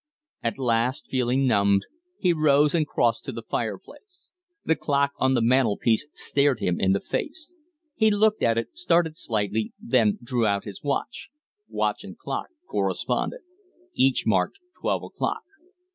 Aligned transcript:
At 0.41 0.57
last, 0.57 1.05
feeling 1.11 1.45
numbed, 1.45 1.83
he 2.17 2.33
rose 2.33 2.73
and 2.73 2.87
crossed 2.87 3.23
to 3.25 3.31
the 3.31 3.43
fireplace. 3.43 4.31
The 4.65 4.75
clock 4.75 5.11
on 5.17 5.35
the 5.35 5.43
mantel 5.43 5.77
piece 5.77 6.07
stared 6.11 6.59
him 6.59 6.79
in 6.79 6.93
the 6.93 6.99
face. 6.99 7.53
He 7.93 8.09
looked 8.09 8.41
at 8.41 8.57
it, 8.57 8.75
started 8.75 9.15
slightly, 9.15 9.73
then 9.79 10.17
drew 10.23 10.47
out 10.47 10.63
his 10.63 10.81
watch. 10.81 11.29
Watch 11.69 12.03
and 12.03 12.17
clock 12.17 12.47
corresponded. 12.67 13.41
Each 13.93 14.23
marked 14.25 14.57
twelve 14.79 15.03
o'clock. 15.03 15.43